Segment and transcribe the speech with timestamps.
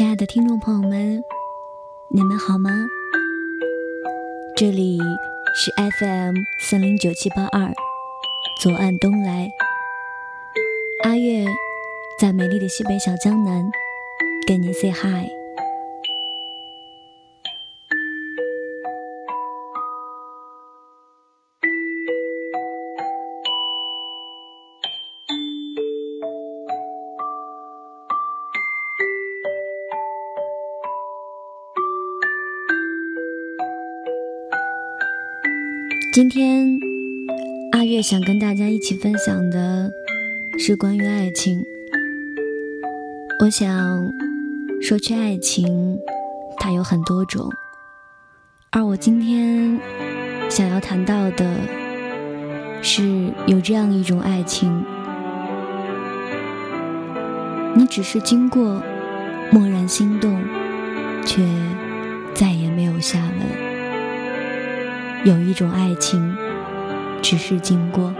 [0.00, 1.22] 亲爱的听众朋友们，
[2.08, 2.70] 你们好吗？
[4.56, 4.98] 这里
[5.54, 7.70] 是 FM 三零九七八二，
[8.62, 9.52] 左岸东来。
[11.04, 11.44] 阿月
[12.18, 13.70] 在美丽的西北小江南
[14.46, 15.39] 跟您 say hi。
[36.12, 36.80] 今天，
[37.70, 39.88] 阿月想跟大家一起分享的
[40.58, 41.64] 是关于爱情。
[43.38, 44.10] 我想
[44.82, 45.96] 说去爱情，
[46.58, 47.48] 它有很多种，
[48.72, 49.78] 而我今天
[50.50, 51.48] 想要谈到的
[52.82, 54.84] 是有这样一种爱情，
[57.76, 58.82] 你只是经过，
[59.52, 60.42] 蓦然心动，
[61.24, 61.40] 却
[62.34, 63.69] 再也没有下文。
[65.22, 66.34] 有一种爱情，
[67.20, 68.14] 只是经过。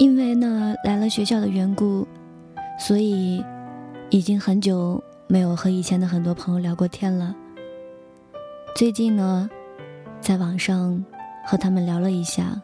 [0.00, 2.08] 因为呢，来了学校的缘故，
[2.78, 3.44] 所以
[4.08, 7.36] 已经很久没有和以前的很多朋友聊过天了。
[8.74, 9.46] 最近呢，
[10.18, 11.04] 在网上
[11.44, 12.58] 和他们聊了一下，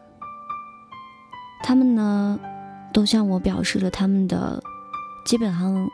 [1.61, 2.39] 他们呢
[2.91, 4.59] 都向我表示了他们的
[5.23, 5.87] 基本上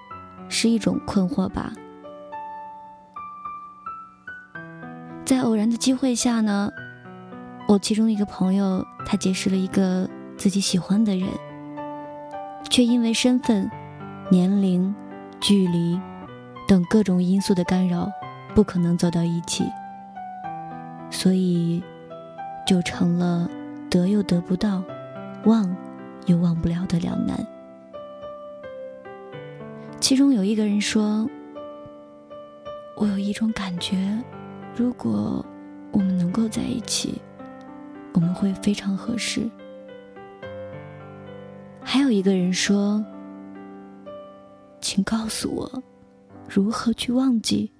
[0.47, 1.73] 是一种困惑吧。
[5.25, 6.71] 在偶然的机会下呢，
[7.67, 10.09] 我其中一个朋友他结识了一个。
[10.43, 11.29] 自己喜欢的人，
[12.69, 13.71] 却因为身份、
[14.29, 14.93] 年龄、
[15.39, 15.97] 距离
[16.67, 18.11] 等各种因素的干扰，
[18.53, 19.63] 不可能走到一起，
[21.09, 21.81] 所以
[22.67, 23.49] 就成了
[23.89, 24.83] 得又得不到，
[25.45, 25.73] 忘
[26.25, 27.39] 又忘不了的两难。
[30.01, 31.25] 其中有一个人说
[32.99, 34.21] ：“我有一种感觉，
[34.75, 35.45] 如果
[35.93, 37.21] 我们能够在一起，
[38.13, 39.49] 我们会非常合适。”
[41.93, 43.05] 还有一个人说
[44.81, 45.83] ：“请告诉我，
[46.49, 47.71] 如何去忘记？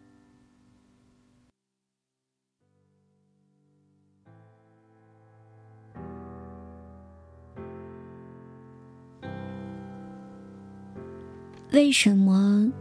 [11.71, 12.71] 为什么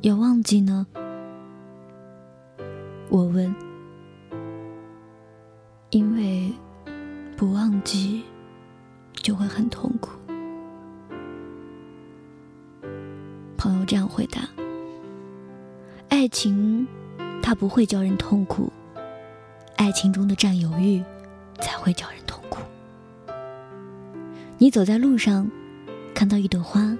[0.00, 0.86] 要忘记呢？”
[3.12, 3.54] 我问
[5.92, 6.50] ：“因为
[7.36, 8.24] 不忘记，
[9.12, 10.12] 就会很痛苦。”
[13.90, 14.48] 这样回答
[16.10, 16.86] ：“爱情，
[17.42, 18.72] 它不会叫人痛苦，
[19.74, 21.02] 爱情中的占有欲，
[21.60, 22.60] 才会叫人痛苦。
[24.58, 25.50] 你走在路上，
[26.14, 26.96] 看到一朵花，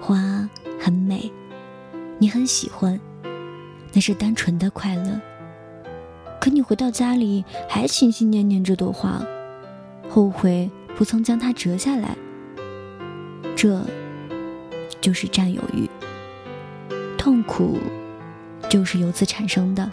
[0.00, 1.28] 花很美，
[2.18, 3.00] 你很喜欢，
[3.92, 5.20] 那是单纯的快乐。
[6.40, 9.20] 可你回到家里，还心心念念这朵花，
[10.08, 12.16] 后悔不曾将它折下来。
[13.56, 13.82] 这。”
[15.06, 15.88] 就是占有欲，
[17.16, 17.78] 痛苦
[18.68, 19.88] 就是由此产生的。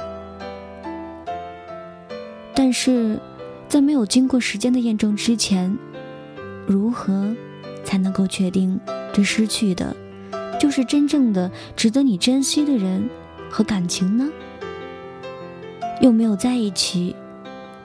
[2.56, 3.20] 但是，
[3.70, 5.78] 在没有经过时间的验证之前，
[6.66, 7.32] 如何
[7.84, 8.80] 才能够确定
[9.14, 9.96] 这失去的，
[10.60, 13.08] 就是真正的值得你珍惜的人
[13.52, 14.28] 和感情呢？
[16.02, 17.16] 又没有在一起，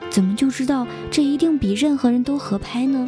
[0.09, 3.07] 怎么就知道这一定比任何人都合拍呢？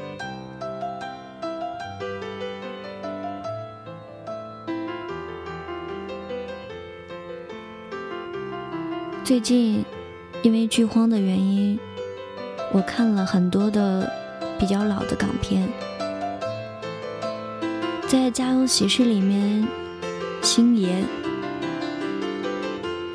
[9.31, 9.85] 最近，
[10.43, 11.79] 因为剧荒的原因，
[12.73, 14.11] 我看了很多的
[14.59, 15.65] 比较老的港片。
[18.09, 19.65] 在《家有喜事》里面，
[20.41, 21.01] 星爷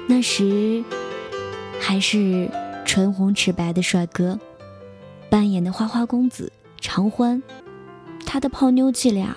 [0.06, 0.82] 那时
[1.78, 2.50] 还是
[2.86, 4.40] 唇红齿白的帅哥，
[5.28, 7.42] 扮演的花花公子常欢，
[8.24, 9.36] 他的泡妞伎俩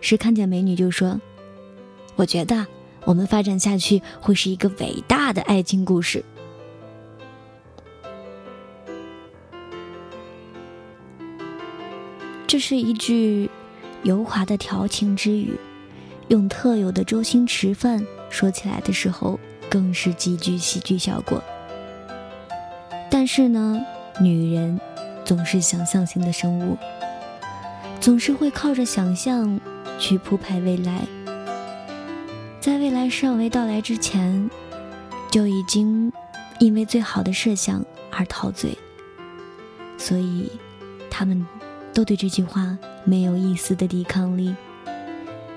[0.00, 1.20] 是看见美女就说
[2.16, 2.66] ：“我觉得
[3.04, 6.24] 我们发展下去会是一个伟大的爱情故事。”
[12.46, 13.50] 这是一句
[14.04, 15.58] 油滑的调情之语，
[16.28, 19.38] 用特有的周星驰范说起来的时候，
[19.70, 21.42] 更是极具喜剧效果。
[23.10, 23.78] 但是呢，
[24.20, 24.80] 女人
[25.24, 26.78] 总是想象型的生物，
[28.00, 29.60] 总是会靠着想象
[29.98, 31.06] 去铺排未来，
[32.60, 34.50] 在未来尚未到来之前，
[35.30, 36.12] 就已经
[36.58, 38.76] 因为最好的设想而陶醉，
[39.96, 40.50] 所以
[41.10, 41.46] 他们。
[41.94, 44.54] 都对这句话没有一丝的抵抗力，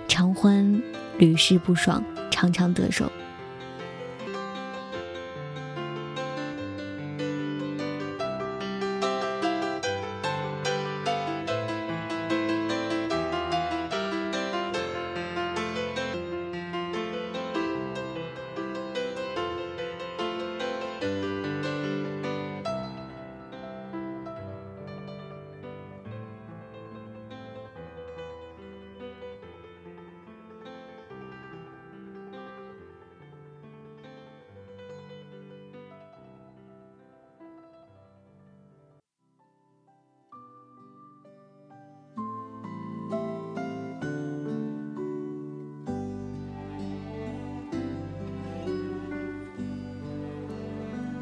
[0.08, 0.82] 常欢
[1.20, 3.12] 屡试不爽，常常得手。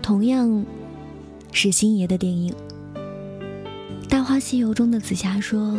[0.10, 0.66] 同样
[1.52, 2.52] 是星爷的电影
[4.10, 5.78] 《大话西游》中的紫霞说：“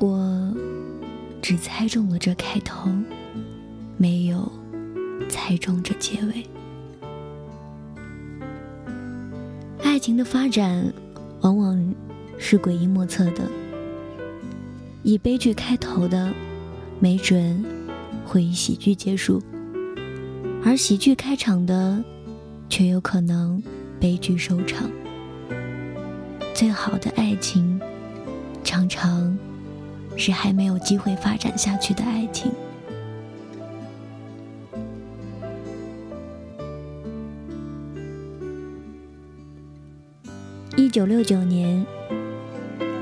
[0.00, 0.56] 我
[1.42, 2.90] 只猜中了这开头，
[3.98, 4.50] 没有
[5.28, 6.46] 猜中这结尾。
[9.82, 10.90] 爱情的发展
[11.42, 11.94] 往往
[12.38, 13.42] 是诡异莫测的，
[15.02, 16.32] 以悲剧开头的，
[16.98, 17.62] 没准
[18.24, 19.42] 会以喜剧结束。”
[20.64, 22.02] 而喜剧开场的，
[22.68, 23.62] 却有可能
[24.00, 24.90] 悲剧收场。
[26.54, 27.80] 最好的爱情，
[28.64, 29.38] 常常
[30.16, 32.50] 是还没有机会发展下去的爱情。
[40.76, 41.84] 一九六九年，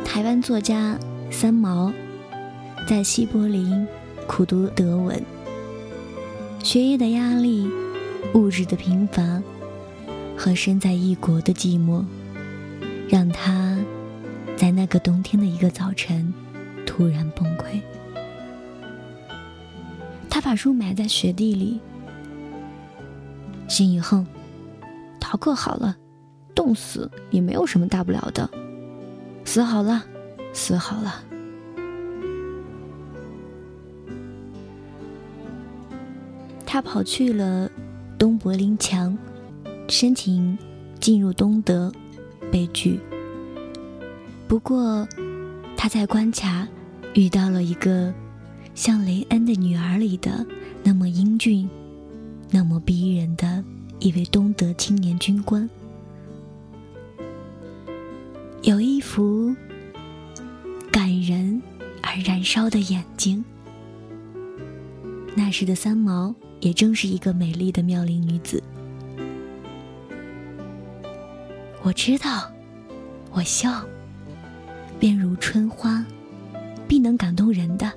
[0.04, 0.98] 台湾作家
[1.30, 1.92] 三毛
[2.88, 3.86] 在西柏林
[4.26, 5.33] 苦读德文。
[6.64, 7.70] 学业的压力，
[8.32, 9.42] 物质的贫乏，
[10.34, 12.02] 和身在异国的寂寞，
[13.06, 13.78] 让他
[14.56, 16.32] 在那个冬天的一个早晨
[16.86, 17.82] 突然崩溃。
[20.30, 21.78] 他把书埋在雪地里，
[23.68, 24.26] 心一横，
[25.20, 25.94] 逃课好了，
[26.54, 28.48] 冻死也没有什么大不了的，
[29.44, 30.02] 死好了，
[30.54, 31.22] 死好了。
[36.74, 37.70] 他跑去了
[38.18, 39.16] 东柏林墙，
[39.86, 40.58] 申请
[40.98, 41.92] 进入东德，
[42.50, 42.98] 被拒。
[44.48, 45.06] 不过，
[45.76, 46.66] 他在关卡
[47.14, 48.12] 遇到了一个
[48.74, 50.44] 像雷恩的女儿里的
[50.82, 51.70] 那么英俊、
[52.50, 53.62] 那么逼人的
[54.00, 55.70] 一位东德青年军官，
[58.62, 59.54] 有一副
[60.90, 61.62] 感人
[62.02, 63.44] 而燃烧的眼睛。
[65.36, 66.34] 那时的三毛。
[66.60, 68.62] 也正是一个美丽的妙龄女子。
[71.82, 72.50] 我知道，
[73.30, 73.84] 我笑，
[74.98, 76.02] 便如春花，
[76.88, 77.92] 必能感动人的，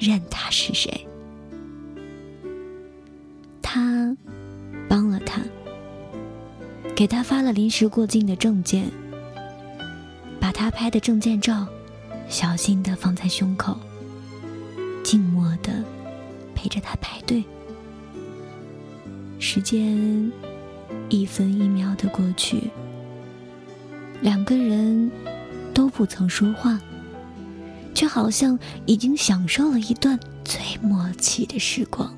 [0.00, 1.06] 任他是谁。
[3.62, 4.16] 他
[4.88, 5.40] 帮了他，
[6.96, 8.90] 给他发了临时过境的证件，
[10.40, 11.68] 把他拍的证件照
[12.28, 13.78] 小心的放在胸口，
[15.04, 15.79] 静默的
[16.60, 17.42] 陪着他排队。
[19.38, 20.30] 时间
[21.08, 22.70] 一分一秒的过去，
[24.20, 25.10] 两个人
[25.72, 26.78] 都不曾说话，
[27.94, 32.14] 却好像已经享受了一段最默契的时光。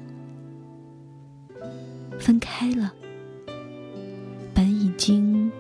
[2.19, 2.93] 分开了，
[4.53, 5.53] 本已经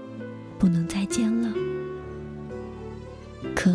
[0.59, 1.55] 不能再见了，
[3.55, 3.73] 可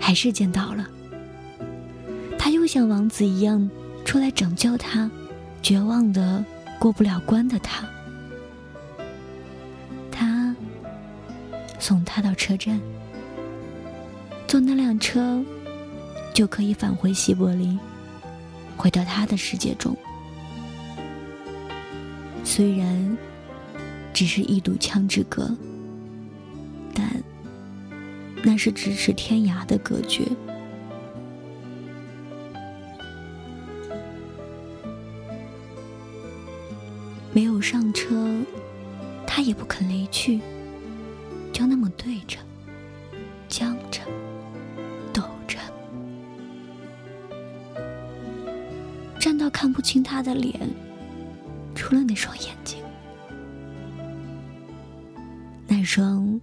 [0.00, 0.79] 还是见到了。
[2.72, 3.68] 像王子一样
[4.04, 5.10] 出来拯救他。
[5.60, 6.44] 绝望的
[6.78, 7.84] 过不了关的他，
[10.08, 10.54] 他
[11.80, 12.80] 送他到车站，
[14.46, 15.44] 坐那辆车
[16.32, 17.76] 就可以返回西柏林，
[18.76, 19.96] 回到他的世界中。
[22.44, 23.18] 虽然
[24.14, 25.52] 只是一堵墙之隔，
[26.94, 27.20] 但，
[28.44, 30.22] 那是咫尺天涯的隔绝。
[37.60, 38.44] 上车，
[39.26, 40.40] 他也不肯离去，
[41.52, 42.38] 就那么对着，
[43.48, 44.00] 僵着，
[45.12, 45.58] 抖着，
[49.18, 50.58] 站到看不清他的脸，
[51.74, 52.78] 除了那双眼睛，
[55.68, 56.40] 那双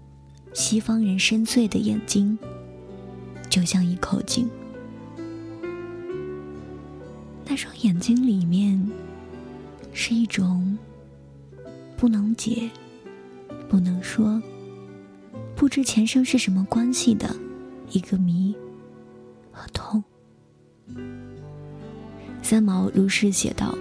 [0.54, 2.38] 西方人深邃的眼睛，
[3.50, 4.50] 就像一口井，
[7.46, 8.88] 那双眼睛里面。
[10.00, 10.78] 是一种
[11.98, 12.70] 不能解、
[13.68, 14.42] 不能说、
[15.56, 17.36] 不知前生是什么关系的
[17.90, 18.56] 一个谜
[19.52, 20.02] 和痛。
[22.44, 23.76] 三毛如是写道。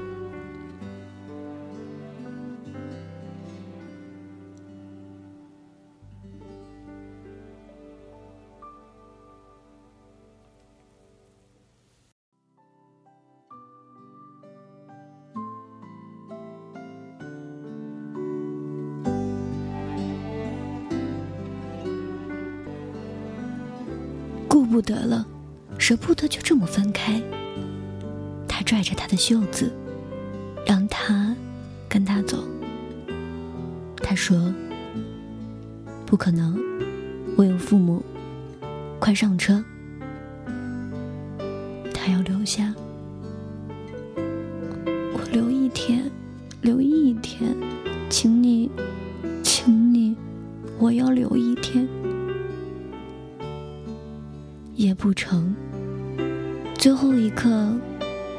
[25.88, 27.22] 舍不得就这么分开。
[28.48, 29.70] 他拽着他的袖子，
[30.66, 31.32] 让他
[31.88, 32.42] 跟他走。
[33.98, 34.52] 他说
[36.04, 36.58] ：“不可能，
[37.36, 38.04] 我有父母，
[38.98, 39.64] 快上车。”
[41.94, 42.74] 他要留下，
[44.16, 46.10] 我留一天，
[46.62, 47.54] 留一天，
[48.10, 48.68] 请你，
[49.40, 50.16] 请你，
[50.80, 51.86] 我要留一天。
[54.74, 55.54] 也不成。
[56.78, 57.74] 最后一刻，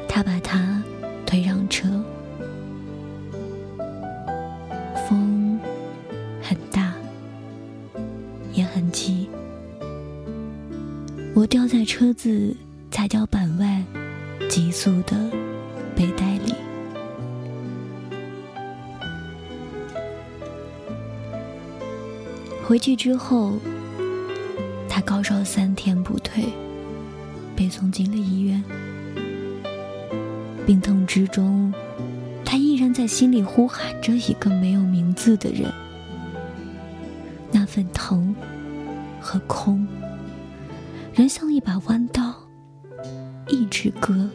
[0.08, 0.82] 他把他
[1.26, 1.86] 推上车。
[5.06, 5.60] 风
[6.40, 6.94] 很大，
[8.54, 9.28] 也很急。
[11.34, 12.56] 我掉在车子
[12.90, 13.84] 踩脚板外，
[14.48, 15.16] 急速的
[15.94, 16.54] 背带里。
[22.64, 23.58] 回去之后。
[24.90, 26.44] 他高烧三天不退，
[27.58, 28.62] 被送进了医院。
[30.64, 31.74] 病痛之中，
[32.44, 35.68] 他依然在心里呼喊着一个没有名字的人。
[37.50, 38.32] 那份疼
[39.20, 39.84] 和空，
[41.12, 42.32] 仍像一把弯刀，
[43.48, 44.30] 一直割，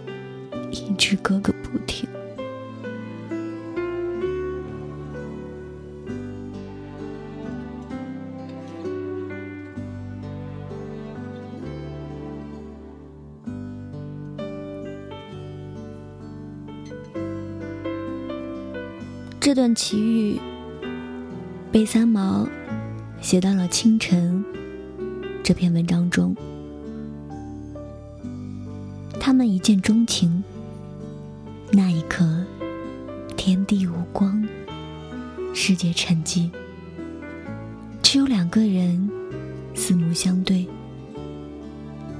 [0.70, 2.06] 一直割个不停。
[19.44, 20.40] 这段奇遇
[21.70, 22.48] 被三毛
[23.20, 24.42] 写到了《清晨》
[25.44, 26.34] 这篇文章中。
[29.20, 30.42] 他们一见钟情，
[31.74, 32.26] 那一刻，
[33.36, 34.48] 天地无光，
[35.54, 36.50] 世界沉寂，
[38.02, 39.10] 只有两个人
[39.76, 40.66] 四目相对，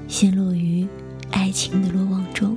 [0.06, 0.86] 陷落于
[1.30, 2.54] 爱情的罗网中。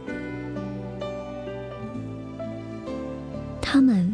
[3.62, 4.07] 他们。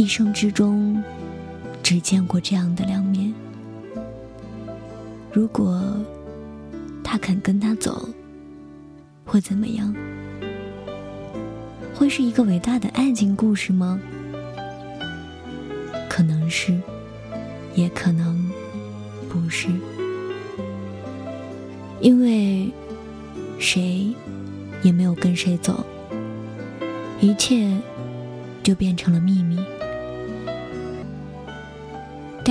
[0.00, 1.04] 一生之中，
[1.82, 3.30] 只见过这样的两面。
[5.30, 5.94] 如果
[7.04, 8.08] 他肯跟他走，
[9.26, 9.94] 会怎么样？
[11.94, 14.00] 会是一个伟大的爱情故事吗？
[16.08, 16.80] 可能是，
[17.74, 18.50] 也可能
[19.28, 19.68] 不是。
[22.00, 22.72] 因为
[23.58, 24.14] 谁
[24.82, 25.84] 也没有跟谁走，
[27.20, 27.70] 一切
[28.62, 29.62] 就变成了秘密。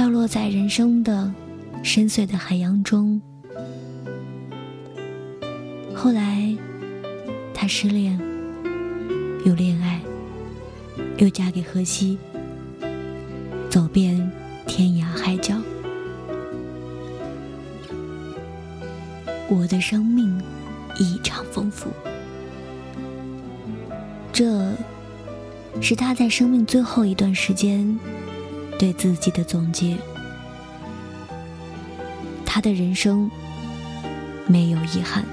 [0.10, 1.32] 落在人生的
[1.84, 3.22] 深邃的海洋中。
[5.94, 6.56] 后来，
[7.54, 8.20] 他失恋，
[9.46, 10.01] 又恋爱，
[11.18, 12.18] 又嫁给荷西，
[13.70, 14.32] 走遍
[14.66, 15.56] 天涯海角。
[19.48, 20.42] 我的生命
[20.98, 21.89] 异常丰富，
[24.32, 24.72] 这
[25.82, 28.00] 是他在生命最后一段时间。
[28.80, 29.98] 对自己的总结，
[32.46, 33.30] 他的人生
[34.48, 35.26] 没有遗憾。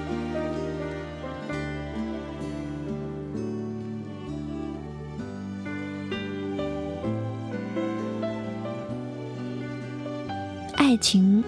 [10.75, 11.41] 爱情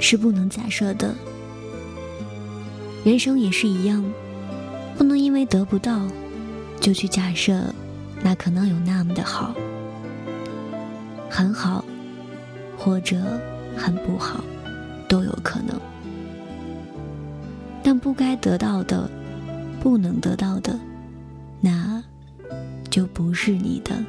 [0.00, 1.14] 是不能假设的，
[3.04, 4.04] 人生也是一样，
[4.98, 6.00] 不能因为得不到，
[6.80, 7.72] 就去假设
[8.24, 9.54] 那可能有那么的好。
[11.34, 11.82] 很好，
[12.76, 13.16] 或者
[13.74, 14.44] 很不好，
[15.08, 15.80] 都有可能。
[17.82, 19.10] 但不该得到的，
[19.80, 20.78] 不能得到的，
[21.58, 22.04] 那
[22.90, 24.04] 就不是你的。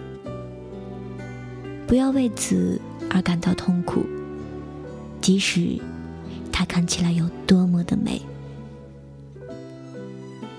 [1.87, 2.77] 不要为此
[3.09, 4.03] 而感到痛苦，
[5.21, 5.79] 即使
[6.51, 8.21] 它看起来有多么的美。《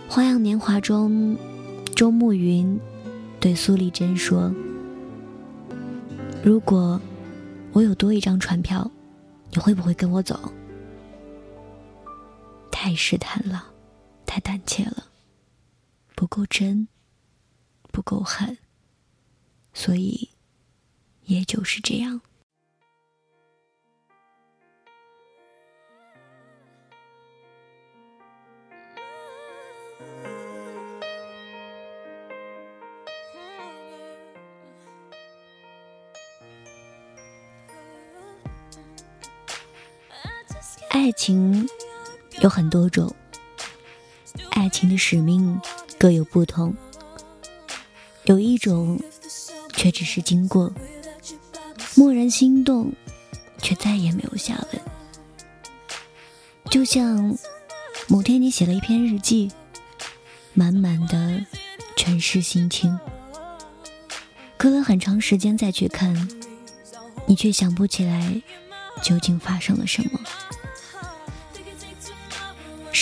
[0.09, 1.37] 花样年华》中，
[1.94, 2.80] 周慕云
[3.38, 4.50] 对苏丽珍说
[6.45, 7.01] ：“如果
[7.73, 8.91] 我有多一张船票，
[9.51, 10.39] 你会不会跟我走？”
[12.71, 13.73] 太试探了，
[14.27, 15.07] 太胆怯了，
[16.15, 16.87] 不够真，
[17.91, 18.59] 不够狠，
[19.73, 20.29] 所以，
[21.23, 22.21] 也就是这样。
[40.95, 41.69] 爱情。
[42.41, 43.13] 有很多种，
[44.51, 45.61] 爱情的使命
[45.99, 46.73] 各有不同。
[48.27, 49.01] 有一种
[49.73, 50.73] 却只是经过，
[51.97, 52.93] 蓦然心动，
[53.59, 54.83] 却再也没有下文。
[56.71, 57.37] 就像
[58.07, 59.51] 某天你写了一篇日记，
[60.53, 61.45] 满满的
[61.97, 62.97] 全是心情，
[64.57, 66.29] 隔了很长时间再去看，
[67.27, 68.41] 你却想不起来
[69.03, 70.21] 究竟发生了什么。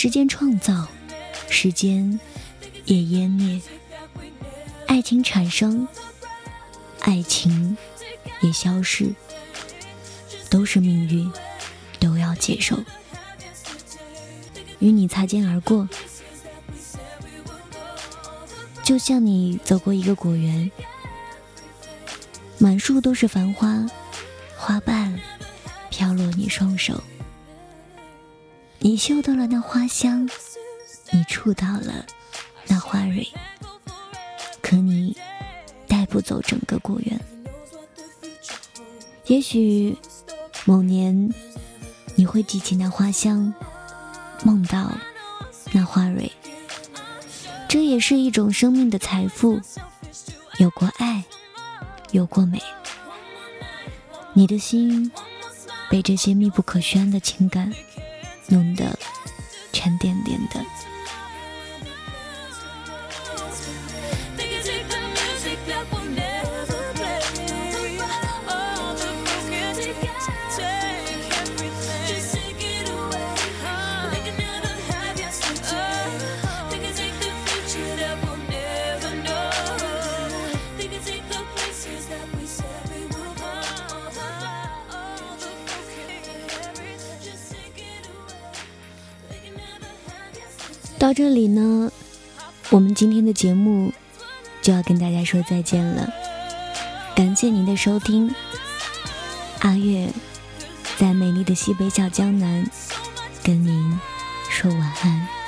[0.03, 0.89] 时间创造，
[1.49, 2.19] 时间
[2.87, 3.61] 也湮灭；
[4.89, 5.87] 爱情产生，
[6.99, 7.77] 爱情
[8.41, 9.15] 也消失，
[10.51, 11.33] 都是命运，
[12.01, 12.83] 都要接受。
[14.81, 15.89] 与你擦肩而过，
[18.83, 20.69] 就像你走过一个果园，
[22.59, 23.87] 满树都是繁花，
[24.57, 25.17] 花瓣
[25.91, 27.01] 飘落你双手。
[28.85, 30.29] 你嗅到了那花香，
[31.13, 32.05] 你触到了
[32.67, 33.25] 那花蕊，
[34.61, 35.17] 可你
[35.87, 37.21] 带不走整个果园。
[39.27, 39.97] 也许
[40.65, 41.33] 某年
[42.17, 43.55] 你会记起那花香，
[44.43, 44.91] 梦到
[45.71, 46.33] 那花蕊，
[47.69, 49.61] 这也是一种生命的财富。
[50.59, 51.23] 有过爱，
[52.11, 52.61] 有过美，
[54.33, 55.13] 你的心
[55.89, 57.73] 被这些密不可宣的情感。
[58.53, 58.99] 弄得
[59.73, 60.82] 沉甸甸的。
[91.13, 91.93] 到这里呢，
[92.71, 93.93] 我们今天的节目
[94.63, 96.09] 就要跟大家说再见了。
[97.15, 98.35] 感谢您的收听，
[99.59, 100.09] 阿月
[100.97, 102.67] 在美丽的西北小江南
[103.45, 104.01] 跟您
[104.49, 105.42] 说晚安。